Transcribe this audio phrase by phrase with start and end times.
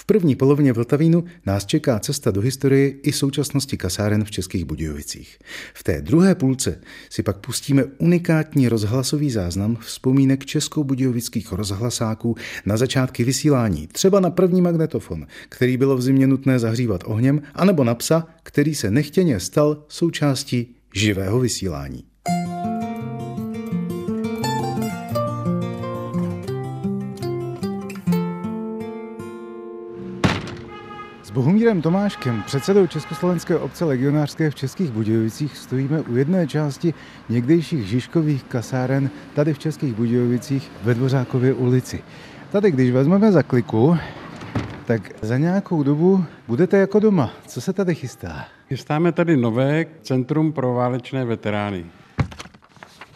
[0.00, 5.38] V první polovině Vltavínu nás čeká cesta do historie i současnosti kasáren v Českých Budějovicích.
[5.74, 6.80] V té druhé půlce
[7.10, 12.34] si pak pustíme unikátní rozhlasový záznam vzpomínek česko-budějovických rozhlasáků
[12.66, 17.84] na začátky vysílání, třeba na první magnetofon, který bylo v zimě nutné zahřívat ohněm, anebo
[17.84, 22.04] na psa, který se nechtěně stal součástí živého vysílání.
[31.38, 36.94] Bohumírem Tomáškem, předsedou Československé obce legionářské v Českých Budějovicích, stojíme u jedné části
[37.28, 42.02] někdejších Žižkových kasáren tady v Českých Budějovicích ve Dvořákově ulici.
[42.50, 43.96] Tady, když vezmeme za kliku,
[44.84, 47.30] tak za nějakou dobu budete jako doma.
[47.46, 48.44] Co se tady chystá?
[48.68, 51.86] Chystáme tady nové centrum pro válečné veterány.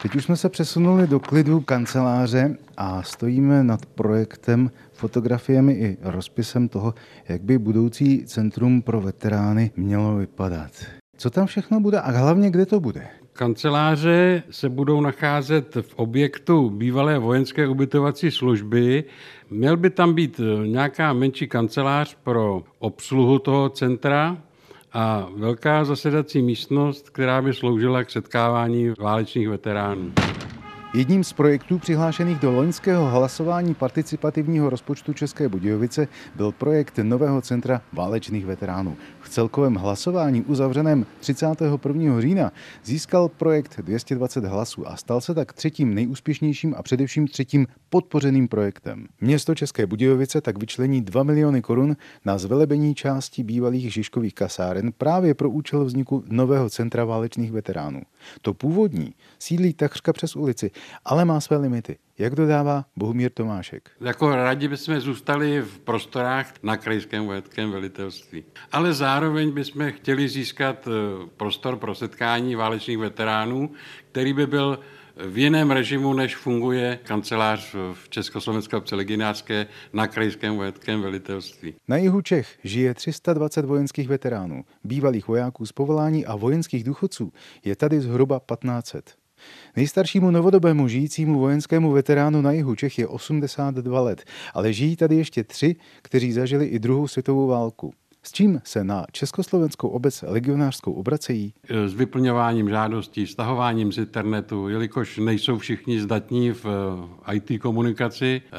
[0.02, 6.68] Teď už jsme se přesunuli do klidu kanceláře a stojíme nad projektem, fotografiemi i rozpisem
[6.68, 6.94] toho,
[7.28, 10.70] jak by budoucí centrum pro veterány mělo vypadat.
[11.16, 13.06] Co tam všechno bude a hlavně kde to bude?
[13.32, 19.04] Kanceláře se budou nacházet v objektu bývalé vojenské ubytovací služby.
[19.50, 24.36] Měl by tam být nějaká menší kancelář pro obsluhu toho centra,
[24.92, 30.12] a velká zasedací místnost, která by sloužila k setkávání válečných veteránů.
[30.94, 37.82] Jedním z projektů přihlášených do loňského hlasování participativního rozpočtu České Budějovice byl projekt nového centra
[37.92, 38.96] válečných veteránů.
[39.20, 42.20] V celkovém hlasování uzavřeném 31.
[42.20, 42.52] října
[42.84, 49.06] získal projekt 220 hlasů a stal se tak třetím nejúspěšnějším a především třetím podpořeným projektem.
[49.20, 55.34] Město České Budějovice tak vyčlení 2 miliony korun na zvelebení části bývalých Žižkových kasáren právě
[55.34, 58.00] pro účel vzniku nového centra válečných veteránů.
[58.42, 60.70] To původní sídlí takřka přes ulici,
[61.04, 61.98] ale má své limity.
[62.18, 63.90] Jak dodává Bohumír Tomášek?
[64.00, 68.44] Jako rádi bychom zůstali v prostorách na krajském vojenském velitelství.
[68.72, 73.70] Ale zároveň bychom chtěli získat eh, prostor pro setkání válečných veteránů,
[74.10, 74.78] který by byl
[75.16, 81.74] v jiném režimu, než funguje kancelář v Československé obce Leginářské na krajském vojenském velitelství.
[81.88, 87.32] Na jihu Čech žije 320 vojenských veteránů, bývalých vojáků z povolání a vojenských důchodců.
[87.64, 89.21] Je tady zhruba 1500.
[89.76, 95.44] Nejstaršímu novodobému žijícímu vojenskému veteránu na jihu Čech je 82 let, ale žijí tady ještě
[95.44, 97.92] tři, kteří zažili i druhou světovou válku.
[98.24, 101.54] S čím se na Československou obec legionářskou obracejí?
[101.86, 106.66] S vyplňováním žádostí, stahováním z internetu, jelikož nejsou všichni zdatní v
[107.26, 108.42] eh, IT komunikaci.
[108.52, 108.58] Eh,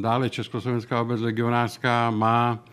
[0.00, 2.64] dále Československá obec legionářská má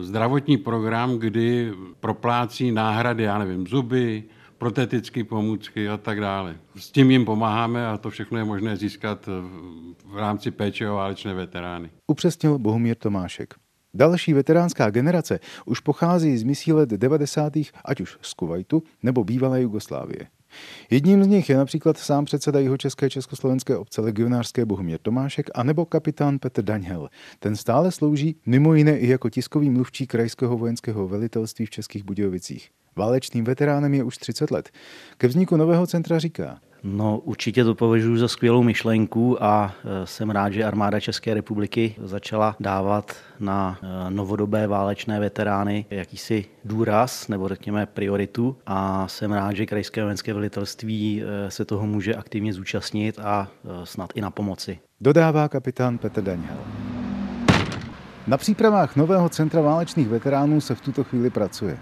[0.00, 4.24] zdravotní program, kdy proplácí náhrady, já nevím, zuby,
[4.58, 6.56] protetické pomůcky a tak dále.
[6.76, 9.28] S tím jim pomáháme a to všechno je možné získat
[10.04, 11.90] v rámci péče o válečné veterány.
[12.06, 13.54] Upřesnil Bohumír Tomášek.
[13.94, 17.52] Další veteránská generace už pochází z misí let 90.
[17.84, 20.26] ať už z Kuwaitu nebo bývalé Jugoslávie.
[20.90, 25.62] Jedním z nich je například sám předseda jeho české československé obce legionářské Bohumír Tomášek a
[25.62, 27.08] nebo kapitán Petr Daňhel.
[27.38, 32.70] Ten stále slouží mimo jiné i jako tiskový mluvčí krajského vojenského velitelství v Českých Budějovicích.
[32.96, 34.70] Válečným veteránem je už 30 let.
[35.18, 36.58] Ke vzniku nového centra říká.
[36.82, 41.94] No určitě to považuji za skvělou myšlenku a e, jsem rád, že armáda České republiky
[42.02, 49.52] začala dávat na e, novodobé válečné veterány jakýsi důraz nebo řekněme prioritu a jsem rád,
[49.52, 53.48] že Krajské vojenské velitelství e, se toho může aktivně zúčastnit a
[53.84, 54.78] snad i na pomoci.
[55.00, 56.58] Dodává kapitán Petr Daniel.
[58.26, 61.78] Na přípravách nového centra válečných veteránů se v tuto chvíli pracuje.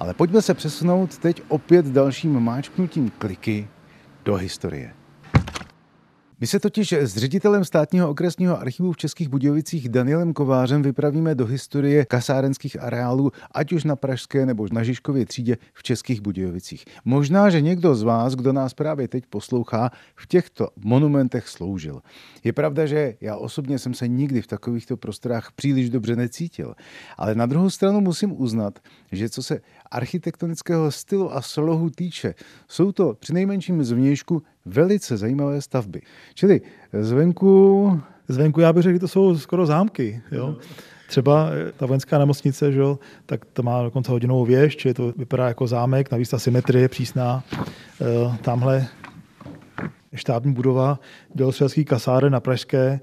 [0.00, 3.68] Ale pojďme se přesunout teď opět dalším máčknutím kliky
[4.24, 4.92] do historie.
[6.40, 11.46] My se totiž s ředitelem státního okresního archivu v Českých Budějovicích Danielem Kovářem vypravíme do
[11.46, 16.84] historie kasárenských areálů, ať už na Pražské nebo na Žižkově třídě v Českých Budějovicích.
[17.04, 22.00] Možná, že někdo z vás, kdo nás právě teď poslouchá, v těchto monumentech sloužil.
[22.44, 26.74] Je pravda, že já osobně jsem se nikdy v takovýchto prostorách příliš dobře necítil,
[27.16, 28.78] ale na druhou stranu musím uznat,
[29.12, 32.34] že co se architektonického stylu a slohu týče,
[32.68, 36.00] jsou to přinejmenším zvnějšku velice zajímavé stavby.
[36.34, 36.60] Čili
[37.00, 38.00] zvenku...
[38.28, 40.22] Zvenku já bych řekl, že to jsou skoro zámky.
[40.32, 40.56] Jo?
[41.08, 42.82] Třeba ta vojenská nemocnice, že,
[43.26, 46.88] tak to má dokonce hodinovou věž, čili to vypadá jako zámek, navíc ta symetrie je
[46.88, 47.44] přísná.
[48.42, 48.86] Tamhle
[50.14, 50.98] štábní budova
[51.34, 53.00] dělostřelecký kasáre na Pražské,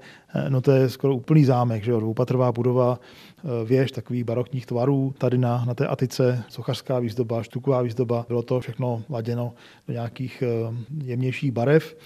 [0.48, 2.98] no to je skoro úplný zámek, že jo, dvoupatrová budova,
[3.44, 5.14] Eh, věž takových barokních tvarů.
[5.18, 9.52] Tady na, na té atice sochařská výzdoba, štuková výzdoba, bylo to všechno laděno
[9.88, 10.74] do nějakých eh,
[11.04, 11.96] jemnějších barev.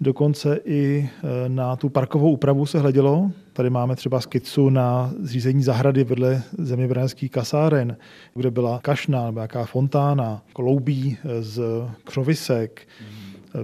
[0.00, 3.30] Dokonce i eh, na tu parkovou úpravu se hledělo.
[3.52, 7.96] Tady máme třeba skicu na zřízení zahrady vedle zeměbránských kasáren,
[8.34, 11.60] kde byla kašna nebo nějaká fontána, kloubí z
[12.04, 12.88] křovisek.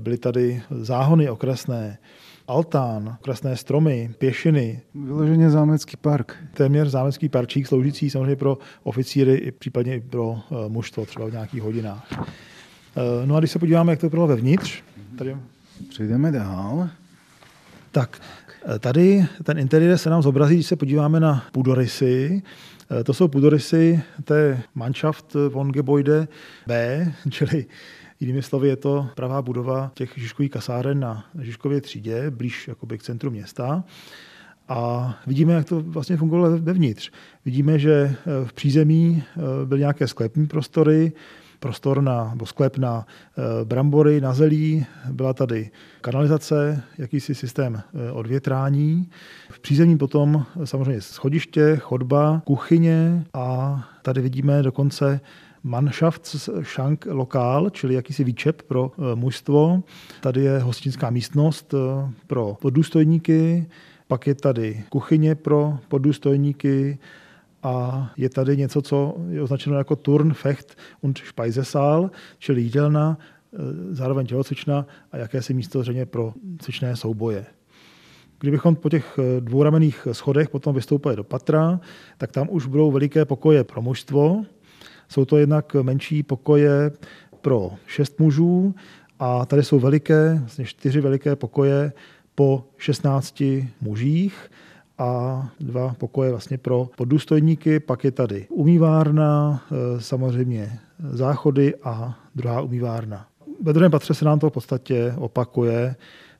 [0.00, 1.98] Byly tady záhony okrasné
[2.48, 4.80] altán, krásné stromy, pěšiny.
[4.94, 6.36] Vyloženě zámecký park.
[6.54, 11.32] Téměř zámecký parčík, sloužící samozřejmě pro oficíry i případně i pro uh, mužstvo, třeba v
[11.32, 12.06] nějakých hodinách.
[12.12, 12.24] Uh,
[13.24, 14.82] no a když se podíváme, jak to bylo vevnitř,
[15.18, 15.36] tady...
[15.88, 16.88] Přejdeme dál.
[17.90, 18.20] Tak,
[18.66, 22.42] eh, tady ten interiér se nám zobrazí, když se podíváme na půdorysy.
[23.04, 26.28] To jsou půdorysy té Mannschaft von Gebäude
[26.66, 27.66] B, čili
[28.24, 33.02] Jinými slovy je to pravá budova těch Žižkových kasáren na Žižkově třídě, blíž jakoby k
[33.02, 33.84] centru města.
[34.68, 37.10] A vidíme, jak to vlastně fungovalo vevnitř.
[37.44, 41.12] Vidíme, že eh, v přízemí eh, byly nějaké sklepní prostory,
[41.60, 47.82] prostor na, nebo sklep na eh, brambory, na zelí, byla tady kanalizace, jakýsi systém
[48.12, 49.10] odvětrání.
[49.50, 55.20] V přízemí potom samozřejmě schodiště, chodba, kuchyně a tady vidíme dokonce
[55.64, 59.82] Mannschaftsschank lokál, čili jakýsi výčep pro eh, mužstvo.
[60.20, 63.66] Tady je hostinská místnost eh, pro poddůstojníky,
[64.08, 66.98] pak je tady kuchyně pro poddůstojníky
[67.62, 73.58] a je tady něco, co je označeno jako Turn, Fecht und Speisesaal, čili jídelna, eh,
[73.90, 77.46] zároveň tělocvična a jakési místo zřejmě pro cvičné souboje.
[78.40, 81.80] Kdybychom po těch dvouramenných schodech potom vystoupili do patra,
[82.18, 84.44] tak tam už budou veliké pokoje pro mužstvo,
[85.14, 86.90] jsou to jednak menší pokoje
[87.40, 88.74] pro šest mužů
[89.18, 91.92] a tady jsou veliké, vlastně čtyři veliké pokoje
[92.34, 93.42] po 16
[93.80, 94.50] mužích
[94.98, 97.80] a dva pokoje vlastně pro poddůstojníky.
[97.80, 100.78] Pak je tady umývárna, e, samozřejmě
[101.10, 103.26] záchody a druhá umývárna.
[103.62, 105.96] Ve druhém patře se nám to v podstatě opakuje,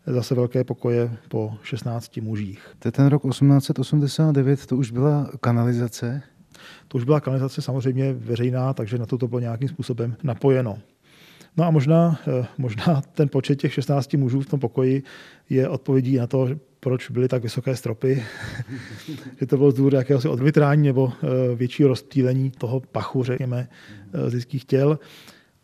[0.07, 2.69] zase velké pokoje po 16 mužích.
[2.79, 6.23] To je ten rok 1889, to už byla kanalizace?
[6.89, 10.79] To už byla kanalizace samozřejmě veřejná, takže na to to bylo nějakým způsobem napojeno.
[11.57, 15.03] No a možná, eh, možná ten počet těch 16 mužů v tom pokoji
[15.51, 16.49] je odpovědí na to,
[16.81, 18.25] proč byly tak vysoké stropy,
[19.41, 23.69] že to bylo z důvodu jakéhosi odvitrání nebo eh, většího rozptýlení toho pachu, řekněme,
[24.13, 24.99] eh, z lidských těl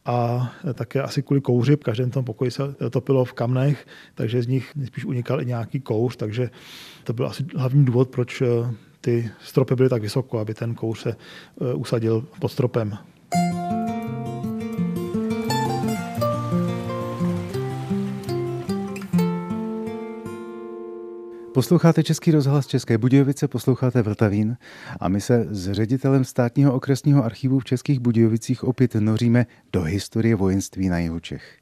[0.05, 1.77] a také asi kvůli kouři.
[1.77, 5.81] V každém tom pokoji se topilo v kamnech, takže z nich spíš unikal i nějaký
[5.81, 6.51] kouř, takže
[7.05, 8.43] to byl asi hlavní důvod, proč
[9.01, 12.99] ty stropy byly tak vysoko, aby ten kouř se e, usadil pod stropem.
[21.61, 24.57] Posloucháte Český rozhlas České Budějovice, posloucháte Vltavín
[25.01, 30.35] a my se s ředitelem státního okresního archivu v Českých Budějovicích opět noříme do historie
[30.37, 31.59] vojenství na jihu Čech.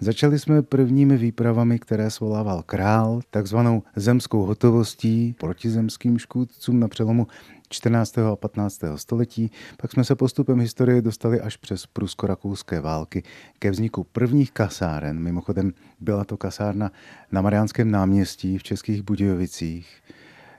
[0.00, 7.26] Začali jsme prvními výpravami, které svolával král, takzvanou zemskou hotovostí proti zemským škůdcům na přelomu
[7.72, 8.18] 14.
[8.18, 8.80] a 15.
[8.96, 13.22] století, pak jsme se postupem historie dostali až přes prusko-rakouské války
[13.58, 15.20] ke vzniku prvních kasáren.
[15.20, 16.92] Mimochodem byla to kasárna
[17.32, 20.02] na Mariánském náměstí v Českých Budějovicích.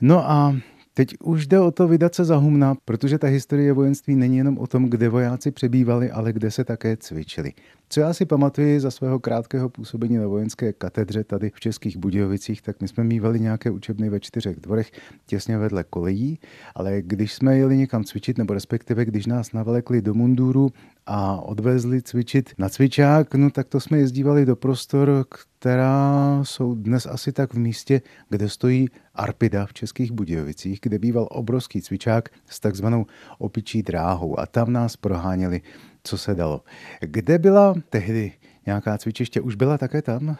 [0.00, 0.56] No a
[0.94, 4.58] Teď už jde o to vydat se za humna, protože ta historie vojenství není jenom
[4.58, 7.52] o tom, kde vojáci přebývali, ale kde se také cvičili.
[7.92, 12.62] Co já si pamatuju za svého krátkého působení na vojenské katedře tady v Českých Budějovicích,
[12.62, 14.92] tak my jsme mývali nějaké učebny ve čtyřech dvorech
[15.26, 16.38] těsně vedle kolejí,
[16.74, 20.70] ale když jsme jeli někam cvičit, nebo respektive když nás navlekli do munduru
[21.06, 27.06] a odvezli cvičit na cvičák, no tak to jsme jezdívali do prostor, která jsou dnes
[27.06, 32.60] asi tak v místě, kde stojí Arpida v Českých Budějovicích, kde býval obrovský cvičák s
[32.60, 33.06] takzvanou
[33.38, 34.40] opičí dráhou.
[34.40, 35.60] A tam nás proháněli
[36.04, 36.60] co se dalo.
[37.00, 38.32] Kde byla tehdy
[38.66, 39.40] nějaká cvičiště?
[39.40, 40.36] Už byla také tam?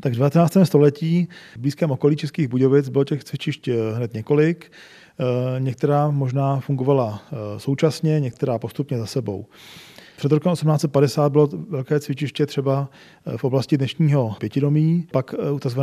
[0.00, 0.56] Tak v 19.
[0.64, 4.72] století v blízkém okolí Českých Budějovic bylo těch cvičišť eh, hned několik.
[4.72, 9.46] Eh, některá možná fungovala eh, současně, některá postupně za sebou.
[10.16, 12.90] Před rokem 1850 bylo velké cvičiště třeba
[13.36, 15.80] v oblasti dnešního Pětidomí, pak u tzv.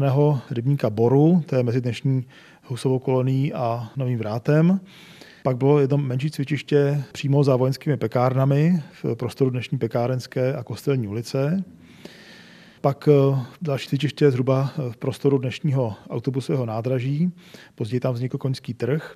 [0.51, 2.25] rybníka Boru, to je mezi dnešní
[2.63, 4.79] Husovou kolonií a Novým vrátem.
[5.47, 11.07] Pak bylo jedno menší cvičiště přímo za vojenskými pekárnami v prostoru dnešní pekárenské a kostelní
[11.07, 11.63] ulice.
[12.81, 17.31] Pak eh, další cvičiště zhruba v prostoru dnešního autobusového nádraží.
[17.75, 19.15] Později tam vznikl koňský trh.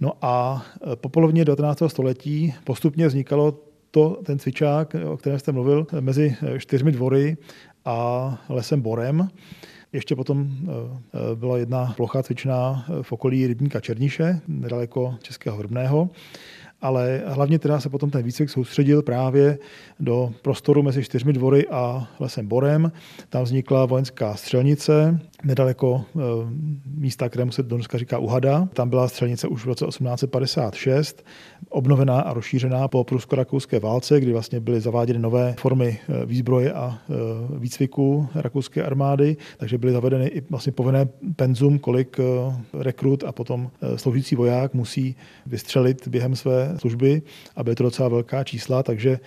[0.00, 1.82] No a eh, po polovině 19.
[1.86, 3.58] století postupně vznikalo
[3.90, 7.36] to, ten cvičák, o kterém jste mluvil, mezi čtyřmi dvory
[7.84, 9.28] a lesem Borem.
[9.96, 16.10] Ještě potom eh, byla jedna plocha cvičná v okolí rybníka Černiše, nedaleko Českého Hrbného
[16.82, 19.58] ale hlavně teda se potom ten výcvik soustředil právě
[20.00, 22.92] do prostoru mezi čtyřmi dvory a lesem Borem.
[23.28, 26.20] Tam vznikla vojenská střelnice, nedaleko e,
[26.86, 28.68] místa, kterému se dneska říká Uhada.
[28.72, 31.26] Tam byla střelnice už v roce 1856,
[31.68, 36.98] obnovená a rozšířená po prusko-rakouské válce, kdy vlastně byly zaváděny nové formy e, výzbroje a
[36.98, 37.14] e,
[37.58, 42.20] výcviku rakouské armády, takže byly zavedeny i vlastně povinné penzum, kolik
[42.78, 45.16] rekrut a potom sloužící voják musí
[45.46, 47.22] vystřelit během své služby
[47.56, 49.20] a byly to docela velká čísla, takže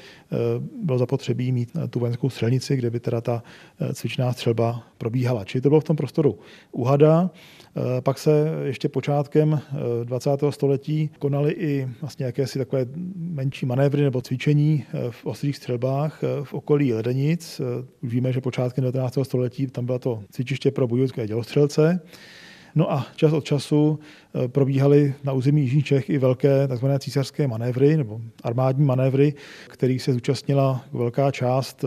[0.83, 3.43] bylo zapotřebí mít tu vojenskou střelnici, kde by teda ta
[3.93, 5.45] cvičná střelba probíhala.
[5.45, 6.39] Čili to bylo v tom prostoru
[6.71, 7.29] Uhada.
[7.77, 9.61] Eh, pak se ještě počátkem
[10.03, 10.47] 20.
[10.47, 16.21] Eh, století konaly i vlastně jakési takové menší manévry nebo cvičení eh, v ostrých střelbách
[16.43, 17.61] v okolí Ledenic.
[18.01, 19.17] Už víme, že počátkem 19.
[19.23, 22.01] století tam bylo to cvičiště pro bojovské dělostřelce.
[22.75, 23.99] No a čas od času
[24.47, 26.85] probíhaly na území Jižních Čech i velké tzv.
[26.99, 29.33] císařské manévry nebo armádní manévry,
[29.67, 31.85] kterých se zúčastnila velká část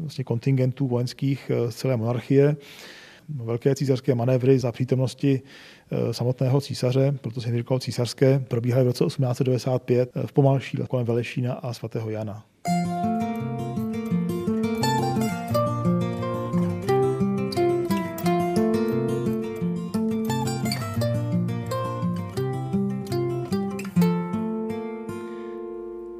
[0.00, 2.56] vlastně kontingentů vojenských z celé monarchie
[3.28, 5.40] velké císařské manévry za přítomnosti
[5.90, 11.52] eh, samotného císaře, proto se říkalo císařské, probíhaly v roce 1895 v Pomalší kolem Velešína
[11.52, 12.44] a svatého Jana.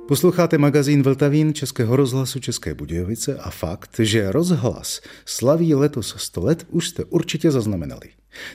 [0.09, 6.67] Posloucháte magazín Vltavín Českého rozhlasu České Budějovice a fakt, že rozhlas slaví letos 100 let,
[6.71, 8.09] už jste určitě zaznamenali.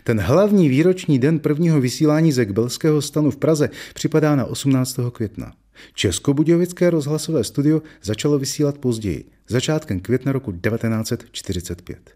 [0.03, 4.99] Ten hlavní výroční den prvního vysílání ze Kbelského stanu v Praze připadá na 18.
[5.11, 5.53] května.
[5.93, 12.11] Českobudějovické rozhlasové studio začalo vysílat později, začátkem května roku 1945.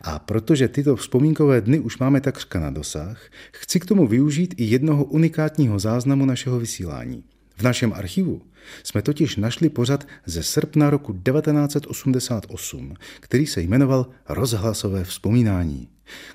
[0.00, 3.20] A protože tyto vzpomínkové dny už máme takřka na dosah,
[3.52, 7.24] chci k tomu využít i jednoho unikátního záznamu našeho vysílání.
[7.56, 8.42] V našem archivu
[8.84, 15.88] jsme totiž našli pořad ze srpna roku 1988, který se jmenoval Rozhlasové vzpomínání.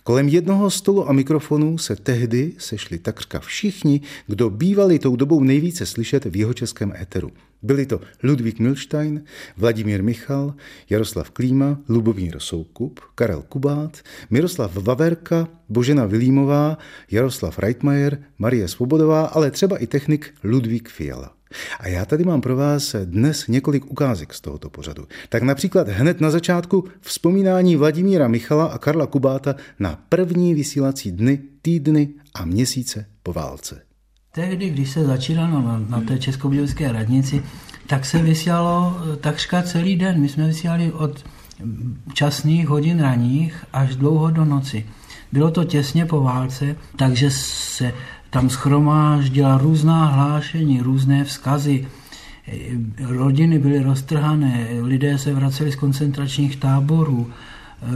[0.04, 5.86] Kolem jednoho stolu a mikrofonu se tehdy sešli takřka všichni, kdo bývali tou dobou nejvíce
[5.86, 7.32] slyšet v jeho českém éteru.
[7.62, 9.24] Byli to Ludvík Milstein,
[9.58, 10.54] Vladimír Michal,
[10.90, 13.98] Jaroslav Klíma, Lubomír Soukup, Karel Kubát,
[14.30, 16.78] Miroslav Vaverka, Božena Vilímová,
[17.12, 21.38] Jaroslav Reitmajer, Marie Svobodová, ale třeba i technik Ludvík Fiala.
[21.80, 25.08] A já tady mám pro vás dnes několik ukázek z tohoto pořadu.
[25.30, 31.40] Tak například hned na začátku vzpomínání Vladimíra Michala a Karla Kubáta na první vysílací dny,
[31.62, 33.87] týdny a měsíce po válce.
[34.32, 37.44] Tehdy, když se začínalo na, na té českobudějovické radnici,
[37.88, 40.22] tak se vysílalo eh, takřka celý den.
[40.22, 41.24] My jsme vysílali od
[42.14, 44.86] časných hodin raních až dlouho do noci.
[45.32, 47.94] Bylo to těsně po válce, takže se
[48.30, 51.88] tam schromáždila různá hlášení, různé vzkazy.
[53.00, 57.32] Rodiny byly roztrhané, lidé se vraceli z koncentračních táborů,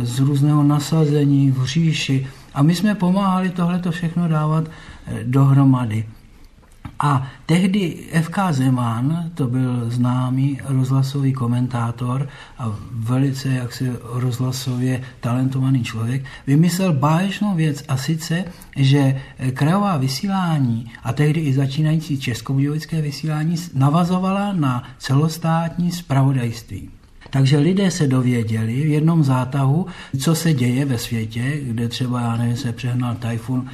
[0.04, 2.28] z různého nasazení v říši.
[2.54, 4.64] A my jsme pomáhali tohleto všechno dávat
[5.24, 6.06] dohromady.
[7.03, 12.27] A tehdy FK Zeman, to byl známý rozhlasový komentátor
[12.58, 19.22] a velice jaksi rozhlasově talentovaný člověk, vymyslel báječnou věc a sice, že
[19.53, 27.00] krajová vysílání a tehdy i začínající českobudějovické vysílání navazovala na celostátní spravodajství.
[27.30, 29.86] Takže lidé se dověděli v jednom zátahu,
[30.20, 33.70] co se děje ve světě, kde třeba, já nevím, se přehnal tajfun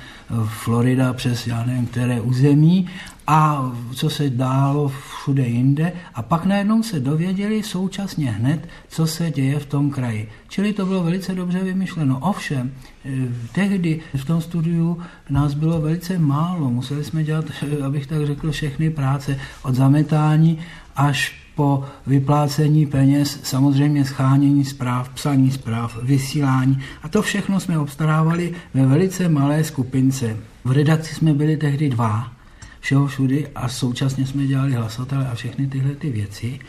[0.45, 2.87] Florida přes, já nevím, které území
[3.27, 9.31] a co se dálo všude jinde a pak najednou se dověděli současně hned, co se
[9.31, 10.29] děje v tom kraji.
[10.47, 12.19] Čili to bylo velice dobře vymyšleno.
[12.19, 12.71] Ovšem,
[13.05, 13.09] eh,
[13.51, 14.99] tehdy v tom studiu
[15.29, 16.69] nás bylo velice málo.
[16.69, 17.45] Museli jsme dělat,
[17.85, 20.59] abych tak řekl, všechny práce od zametání
[20.95, 26.79] až po vyplácení peněz, samozřejmě schánění zpráv, psaní zpráv, vysílání.
[27.03, 30.37] A to všechno jsme obstarávali ve velice malé skupince.
[30.63, 32.31] V redakci jsme byli tehdy dva
[32.79, 36.59] všeho všudy a současně jsme dělali hlasatele a všechny tyhle ty věci.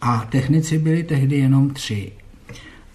[0.00, 2.12] A technici byli tehdy jenom tři.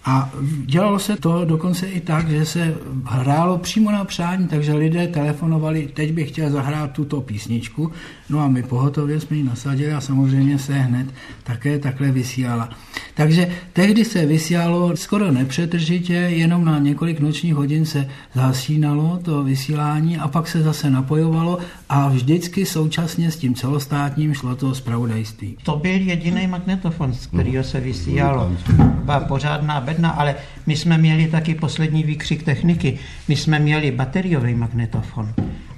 [0.06, 0.30] A
[0.66, 5.88] dělalo se to dokonce i tak, že se hrálo přímo na přání, takže lidé telefonovali,
[5.94, 7.92] teď bych chtěl zahrát tuto písničku,
[8.28, 11.06] no a my pohotově jsme ji nasadili a samozřejmě se hned
[11.42, 12.68] také takhle vysílala.
[13.14, 20.18] Takže tehdy se vysílalo skoro nepřetržitě, jenom na několik nočních hodin se zasínalo to vysílání
[20.18, 21.58] a pak se zase napojovalo
[21.88, 25.56] a vždycky současně s tím celostátním šlo to zpravodajství.
[25.62, 28.52] To byl jediný magnetofon, z kterého se vysílalo.
[29.04, 30.34] Byla pořádná bedna, ale
[30.66, 32.98] my jsme měli taky poslední výkřik techniky.
[33.28, 35.34] My jsme měli bateriový magnetofon.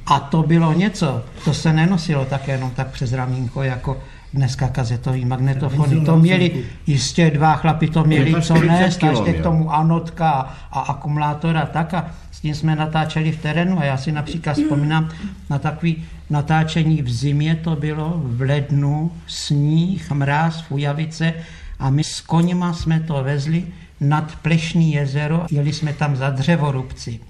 [0.06, 4.00] A to bylo něco, to se nenosilo tak jenom tak přes ramínko, jako
[4.34, 6.00] dneska kazetový magnetofony.
[6.00, 10.80] To měli jistě dva chlapi, to měli co nést, a ještě k tomu anotka a
[10.80, 15.08] akumulátora tak a s tím jsme natáčeli v terénu a já si například vzpomínám
[15.50, 21.34] na takový natáčení v zimě, to bylo v lednu, sníh, mráz, fujavice
[21.78, 23.64] a my s koněma jsme to vezli
[24.00, 27.20] nad Plešný jezero, jeli jsme tam za dřevorubci.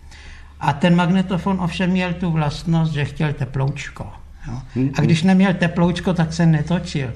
[0.60, 4.06] A ten magnetofon ovšem měl tu vlastnost, že chtěl teploučko.
[4.48, 4.90] Jo.
[4.98, 7.12] A když neměl teploučko, tak se netočil.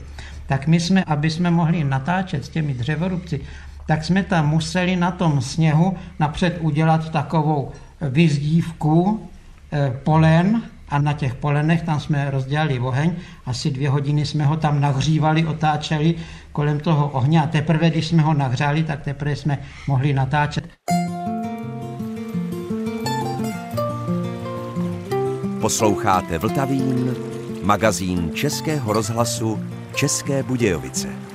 [0.47, 3.41] Tak my jsme, aby jsme mohli natáčet s těmi dřevorubci,
[3.87, 9.29] tak jsme tam museli na tom sněhu napřed udělat takovou vyzdívku
[9.73, 13.13] eh, polen a na těch polenech tam jsme rozdělali oheň.
[13.47, 16.15] Asi dvě hodiny jsme ho tam nahřívali, otáčeli
[16.53, 20.69] kolem toho ohně a teprve, když jsme ho nahřáli, tak teprve jsme mohli natáčet.
[25.61, 27.15] Posloucháte Vltavín,
[27.63, 29.65] magazín Českého rozhlasu
[29.95, 31.30] České Budějovice.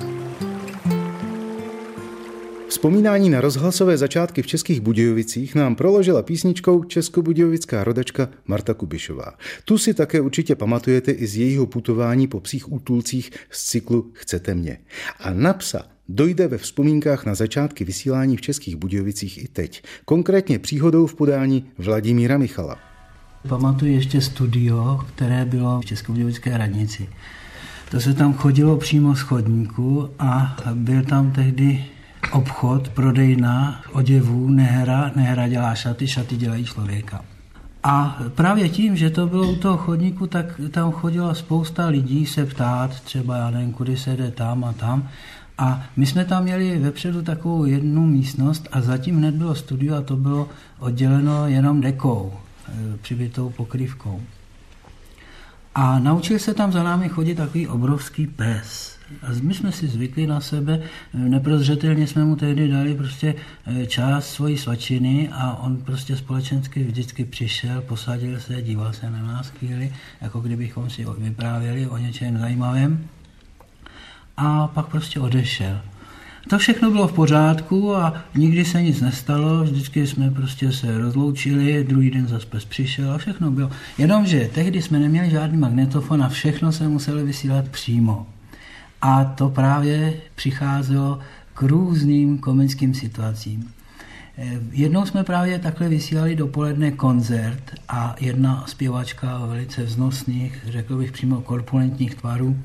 [2.68, 9.32] Vzpomínání na rozhlasové začátky v Českých Budějovicích nám proložila písničkou českobudějovická rodačka Marta Kubišová.
[9.64, 14.54] Tu si také určitě pamatujete i z jejího putování po psích útulcích z cyklu Chcete
[14.54, 14.78] mě.
[15.20, 19.82] A na psa dojde ve vzpomínkách na začátky vysílání v Českých Budějovicích i teď.
[20.04, 22.78] Konkrétně příhodou v podání Vladimíra Michala.
[23.48, 27.08] Pamatuju ještě studio, které bylo v Českobudějovické radnici.
[27.90, 31.84] To se tam chodilo přímo z chodníku a byl tam tehdy
[32.32, 37.24] obchod, prodejna oděvů, nehra, nehra dělá šaty, šaty dělají člověka.
[37.82, 42.46] A právě tím, že to bylo u toho chodníku, tak tam chodila spousta lidí se
[42.46, 45.08] ptát, třeba já nevím, kudy se jde tam a tam.
[45.58, 50.02] A my jsme tam měli vepředu takovou jednu místnost a zatím hned bylo studio a
[50.02, 52.32] to bylo odděleno jenom dekou,
[52.68, 54.20] e, přibytou pokrývkou.
[55.78, 58.98] A naučil se tam za námi chodit takový obrovský pes.
[59.22, 60.82] A my jsme si zvykli na sebe,
[61.14, 63.34] neprozřetelně jsme mu tehdy dali prostě
[63.66, 69.22] e, část svojí svačiny a on prostě společensky vždycky přišel, posadil se, díval se na
[69.22, 73.08] nás chvíli, jako kdybychom si vyprávěli o něčem zajímavém
[74.36, 75.80] a pak prostě odešel.
[76.48, 81.84] To všechno bylo v pořádku a nikdy se nic nestalo, vždycky jsme prostě se rozloučili,
[81.84, 83.70] druhý den zase pes přišel a všechno bylo.
[83.98, 88.26] Jenomže tehdy jsme neměli žádný magnetofon a všechno se museli vysílat přímo.
[89.02, 91.18] A to právě přicházelo
[91.54, 93.72] k různým komickým situacím.
[94.38, 101.12] Eh, jednou jsme právě takhle vysílali dopoledne koncert a jedna zpěvačka velice vznosných, řekl bych
[101.12, 102.56] přímo korpulentních tvarů,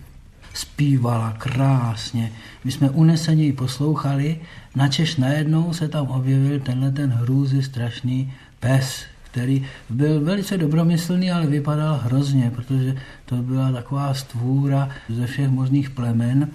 [0.61, 2.31] zpívala krásně.
[2.63, 4.39] My jsme uneseně ji poslouchali,
[4.75, 11.47] načež najednou se tam objevil tenhle ten hrůzy strašný pes, který byl velice dobromyslný, ale
[11.47, 12.95] vypadal hrozně, protože
[13.25, 16.47] to byla taková stvůra ze všech možných plemen.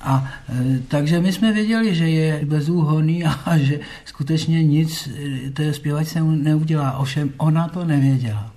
[0.00, 5.50] A e, takže my jsme věděli, že je bezúhonný a, a že skutečně nic e,
[5.50, 6.98] té zpěvačce neudělá.
[6.98, 8.52] Ovšem ona to nevěděla.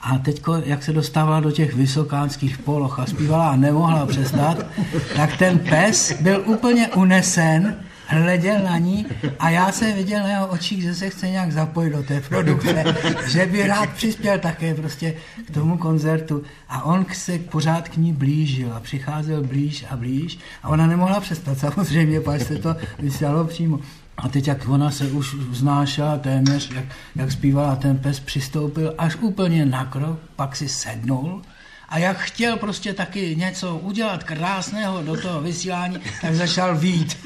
[0.00, 4.66] A teď, jak se dostávala do těch vysokánských poloh a zpívala a nemohla přestat,
[5.16, 7.76] tak ten pes byl úplně unesen
[8.08, 9.06] hleděl na ní
[9.38, 12.84] a já jsem viděl na jeho očích, že se chce nějak zapojit do té produkce,
[13.28, 15.14] že by rád přispěl také prostě
[15.46, 16.42] k tomu koncertu.
[16.68, 21.20] A on se pořád k ní blížil a přicházel blíž a blíž a ona nemohla
[21.20, 23.80] přestat samozřejmě, pak se to vysílalo přímo.
[24.18, 26.84] A teď, jak ona se už vznášela téměř, jak,
[27.16, 31.42] jak zpívala, ten pes přistoupil až úplně na krok, pak si sednul
[31.88, 37.16] a jak chtěl prostě taky něco udělat krásného do toho vysílání, tak začal vít.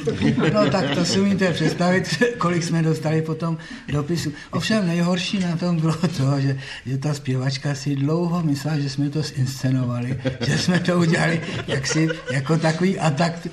[0.53, 4.33] No tak to si umíte představit, kolik jsme dostali potom dopisu.
[4.51, 9.11] Ovšem nejhorší na tom bylo to, že, že ta zpěvačka si dlouho myslela, že jsme
[9.11, 13.49] to zinscenovali, že jsme to udělali jaksi jako takový atak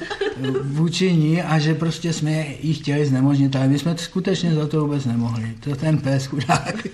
[0.63, 4.67] vůči ní a že prostě jsme ji chtěli znemožnit, ale my jsme to skutečně za
[4.67, 5.55] to vůbec nemohli.
[5.59, 6.87] To ten pes chudák.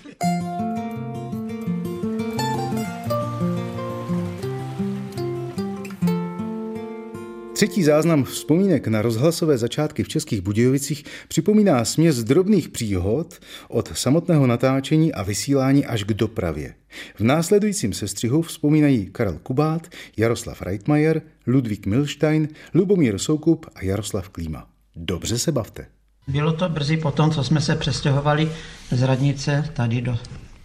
[7.56, 14.48] Třetí záznam vzpomínek na rozhlasové začátky v Českých Budějovicích připomíná směs drobných příhod od samotného
[14.48, 16.74] natáčení a vysílání až k dopravě.
[17.16, 19.88] V následujícím sestřihu vzpomínají Karel Kubát,
[20.18, 24.68] Jaroslav Reitmajer, Ludvík Milstein, Lubomír Soukup a Jaroslav Klíma.
[24.96, 25.86] Dobře se bavte.
[26.28, 28.52] Bylo to brzy po tom, co jsme se přestěhovali
[28.92, 30.18] z radnice tady do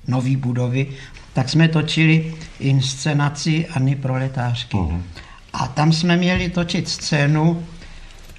[0.09, 0.87] nové budovy,
[1.33, 4.77] tak jsme točili inscenaci Anny Proletářky.
[4.77, 5.03] Uh-huh.
[5.53, 7.67] A tam jsme měli točit scénu,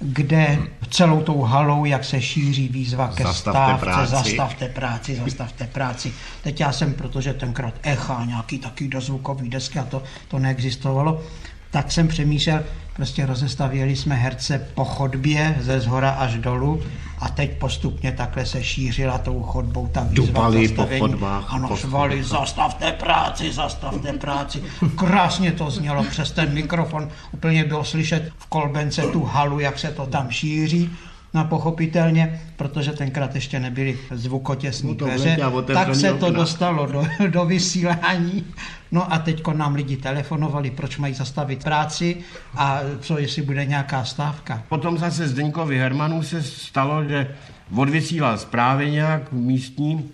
[0.00, 0.58] kde
[0.90, 4.10] celou tou halou, jak se šíří výzva ke zastavte stávce, práci.
[4.10, 6.12] zastavte práci, zastavte práci.
[6.42, 11.22] Teď já jsem, protože tenkrát echa, nějaký taký dozvukový desky a to, to neexistovalo,
[11.70, 12.62] tak jsem přemýšlel,
[12.96, 16.82] prostě rozestavěli jsme herce po chodbě ze zhora až dolů
[17.22, 21.46] a teď postupně takhle se šířila tou chodbou ta výzva Dupali po chodbách.
[21.48, 24.62] Ano, švali, zastavte práci, zastavte práci.
[24.96, 27.08] Krásně to znělo přes ten mikrofon.
[27.32, 30.90] Úplně bylo slyšet v kolbence tu halu, jak se to tam šíří.
[31.34, 35.38] No pochopitelně, protože tenkrát ještě nebyly zvukotěsní dveře,
[35.74, 38.44] tak se to dostalo do, do vysílání.
[38.92, 42.16] No a teď nám lidi telefonovali, proč mají zastavit práci
[42.54, 44.62] a co, jestli bude nějaká stávka.
[44.68, 47.34] Potom zase Zdeňkovi Hermanu se stalo, že
[47.76, 50.10] odvysílal zprávy nějak místní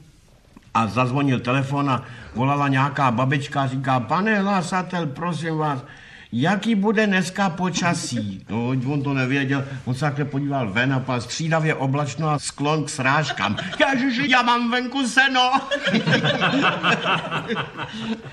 [0.75, 2.03] a zazvonil telefon a
[2.35, 5.85] volala nějaká babička a říká, pane hlasatel, prosím vás,
[6.33, 8.45] jaký bude dneska počasí.
[8.51, 12.85] No, on to nevěděl, on se takhle podíval ven a pak střídavě oblačno a sklon
[12.85, 13.57] k srážkám.
[13.95, 15.53] Ježiši, já mám venku seno.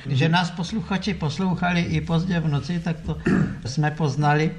[0.05, 3.17] Že nás posluchači poslouchali i pozdě v noci, tak to
[3.65, 4.51] jsme poznali,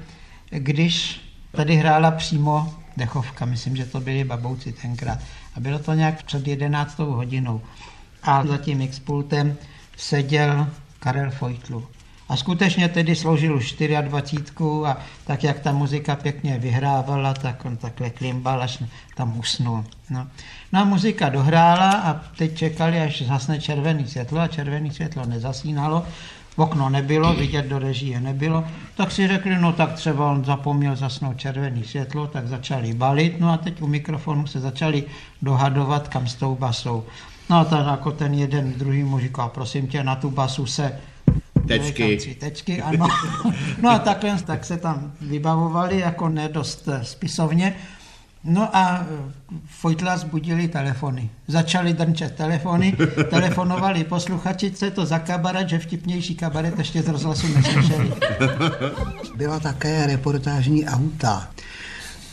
[0.49, 1.21] když
[1.51, 5.19] tady hrála přímo dechovka, myslím, že to byli babouci tenkrát.
[5.55, 7.61] A bylo to nějak před jedenáctou hodinou.
[8.23, 9.57] A za tím expultem
[9.97, 10.67] seděl
[10.99, 11.87] Karel Fojtlu.
[12.29, 17.77] A skutečně tedy sloužil už 24 a tak, jak ta muzika pěkně vyhrávala, tak on
[17.77, 18.83] takhle klimbal, až
[19.15, 19.83] tam usnul.
[20.09, 20.27] No.
[20.73, 26.05] no a muzika dohrála a teď čekali, až zasne červený světlo a červený světlo nezasínalo.
[26.55, 28.63] Okno nebylo, vidět do režie nebylo,
[28.95, 33.51] tak si řekli, no tak třeba on zapomněl zasnout červený světlo, tak začali balit, no
[33.51, 35.03] a teď u mikrofonu se začali
[35.41, 37.03] dohadovat, kam s tou basou.
[37.49, 40.99] No a tak jako ten jeden druhý mu říká, prosím tě, na tu basu se
[41.67, 42.35] Tečky.
[42.39, 43.07] tečky, ano.
[43.81, 47.75] No a takhle, tak se tam vybavovali jako nedost eh, spisovně.
[48.43, 51.29] No a eh, Fojtla zbudili telefony.
[51.47, 52.97] Začali drnčet telefony,
[53.29, 58.13] telefonovali posluchači, co je to za kabaret, že vtipnější kabaret ještě z rozhlasu neslyšeli.
[59.35, 61.49] Byla také reportážní auta,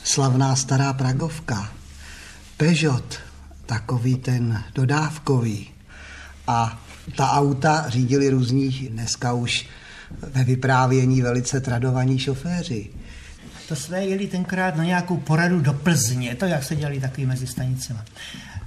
[0.05, 1.69] slavná stará Pragovka,
[2.57, 3.21] Peugeot,
[3.67, 5.71] takový ten dodávkový
[6.47, 6.84] a
[7.17, 9.67] ta auta řídili různí, dneska už
[10.21, 12.91] ve vyprávění velice tradovaní šoféři.
[13.69, 17.47] To jsme jeli tenkrát na nějakou poradu do Plzně, to jak se dělali takový mezi
[17.47, 17.99] stanicemi.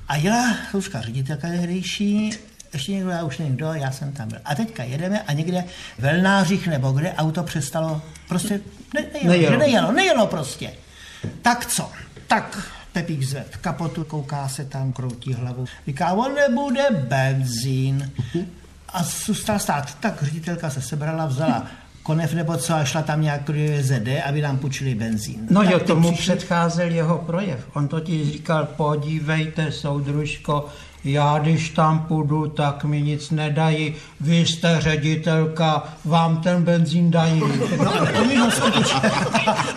[0.08, 2.32] A jela služka ředitelka tehdejší,
[2.74, 4.40] ještě někdo, já už nevím kdo, já jsem tam byl.
[4.46, 5.64] A teďka jedeme a někde
[5.98, 8.62] v Velnářích nebo kde auto přestalo, prostě
[8.94, 9.58] ne, nejelo, nejelo.
[9.58, 10.74] nejelo, nejelo prostě.
[11.42, 11.92] Tak co?
[12.28, 15.66] Tak Pepík zved kapotu, kouká se tam, kroutí hlavu.
[15.88, 18.12] Říká, on nebude benzín.
[18.90, 19.96] A zůstal stát.
[20.00, 21.68] Tak ředitelka se sebrala, vzala
[22.08, 25.40] konev nebo co a šla tam nějak do ZD, aby nám půjčili benzín.
[25.50, 26.36] No jo, tomu přišli...
[26.36, 27.60] předcházel jeho projev.
[27.74, 30.66] On totiž říkal, podívejte, soudružko,
[31.04, 37.42] já když tam půjdu, tak mi nic nedají, vy jste ředitelka, vám ten benzín dají.
[37.84, 37.92] No,
[38.22, 39.02] oni, ho skutečně,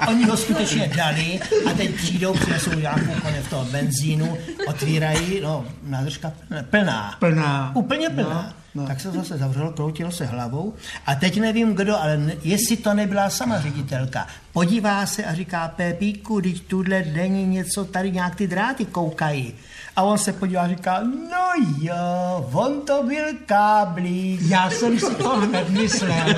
[0.08, 1.40] oni ho skutečně dali
[1.70, 4.38] a teď přijdou, přinesou nějakou koně v toho benzínu,
[4.68, 6.32] otvírají, no, nádržka
[6.70, 7.14] plná.
[7.18, 7.72] Plná.
[7.74, 8.44] Úplně plná.
[8.46, 8.87] No, no.
[8.87, 10.74] Tak se zase zavřelo, kroutilo se hlavou
[11.06, 14.26] a teď nevím kdo, ale jestli to nebyla sama ředitelka.
[14.52, 19.54] Podívá se a říká, Pepíku, když tuhle není něco, tady nějak ty dráty koukají.
[20.00, 24.38] A on se podívá a říká, no jo, on to byl káblí.
[24.48, 26.34] Já jsem si to hned myslel.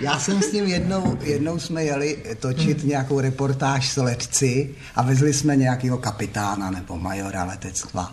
[0.00, 2.88] Já jsem s ním jednou, jednou jsme jeli točit hmm.
[2.88, 8.12] nějakou reportáž s letci a vezli jsme nějakého kapitána nebo majora letectva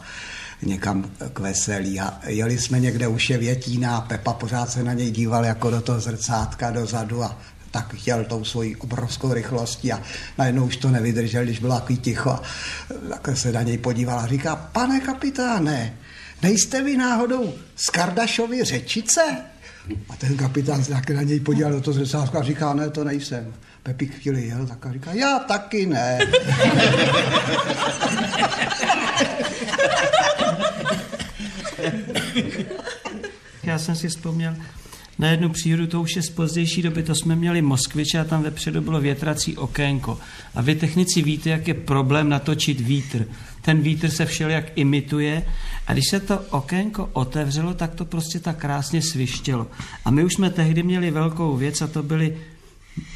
[0.61, 5.11] někam k veselí a jeli jsme někde u Ševětína a Pepa pořád se na něj
[5.11, 7.37] díval jako do toho zrcátka dozadu a
[7.71, 10.01] tak chtěl tou svojí obrovskou rychlostí a
[10.37, 14.55] najednou už to nevydržel, když bylo takový ticho a se na něj podíval a říká,
[14.55, 15.93] pane kapitáne,
[16.43, 19.21] nejste vy náhodou z Kardašovy řečice?
[20.09, 23.53] A ten kapitán se na něj podíval do toho zrcátka a říká, ne, to nejsem.
[23.83, 26.19] Pepík chvíli jel, tak a říká, já taky ne.
[33.63, 34.55] Já jsem si vzpomněl
[35.21, 38.43] na jednu příhodu, to už je z pozdější doby, to jsme měli Moskviče a tam
[38.43, 40.19] vepředu bylo větrací okénko.
[40.55, 43.25] A vy technici víte, jak je problém natočit vítr.
[43.61, 45.45] Ten vítr se všelijak imituje
[45.87, 49.67] a když se to okénko otevřelo, tak to prostě tak krásně svištělo.
[50.05, 52.37] A my už jsme tehdy měli velkou věc a to byly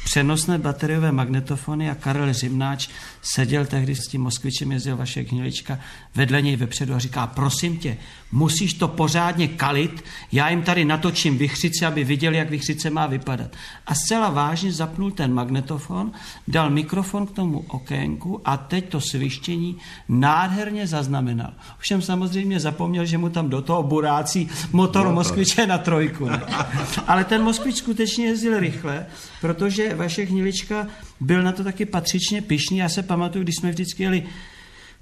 [0.04, 2.88] přenosné bateriové magnetofony a Karel Řimnáč
[3.22, 5.78] seděl tehdy s tím Moskvičem, jezdil vaše Hnilička,
[6.14, 7.96] vedle něj vepředu a říká, prosím tě,
[8.32, 13.50] musíš to pořádně kalit, já jim tady natočím vychřice, aby viděli, jak vychřice má vypadat.
[13.86, 16.12] A zcela vážně zapnul ten magnetofon,
[16.48, 19.76] dal mikrofon k tomu okénku a teď to svištění
[20.08, 21.52] nádherně zaznamenal.
[21.78, 26.28] Všem samozřejmě zapomněl, že mu tam do toho burácí motor Moskviče na trojku.
[26.28, 26.42] Ne?
[27.06, 29.06] Ale ten Moskvič skutečně jezdil rychle,
[29.40, 30.86] protože vaše Hnilička
[31.20, 32.78] byl na to taky patřičně pišný.
[32.78, 34.22] Já se pamatuju, když jsme vždycky jeli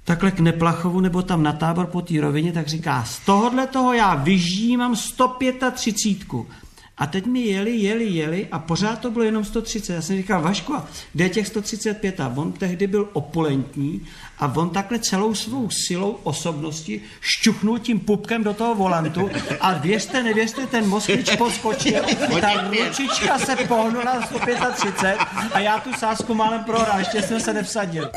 [0.03, 3.93] takhle k Neplachovu nebo tam na tábor po té rovině, tak říká, z tohohle toho
[3.93, 6.64] já vyžímám 135.
[6.97, 9.93] A teď mi jeli, jeli, jeli a pořád to bylo jenom 130.
[9.93, 10.75] Já jsem říkal, Vašku,
[11.13, 12.19] kde je těch 135?
[12.19, 14.01] A on tehdy byl opulentní
[14.39, 19.29] a on takhle celou svou silou osobnosti šťuchnul tím pupkem do toho volantu
[19.61, 22.01] a věřte, nevěřte, ten moskvič poskočil,
[22.41, 25.17] ta ručička se pohnula na 135
[25.53, 28.11] a já tu sásku málem prohrál, ještě jsem se nevsadil.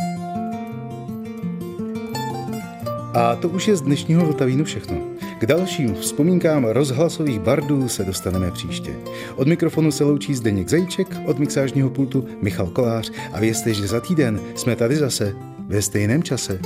[3.15, 5.18] A to už je z dnešního Vltavínu všechno.
[5.39, 8.95] K dalším vzpomínkám rozhlasových bardů se dostaneme příště.
[9.37, 14.01] Od mikrofonu se loučí Zdeněk Zajíček, od mixážního pultu Michal Kolář a vězte, že za
[14.01, 16.61] týden jsme tady zase ve stejném čase.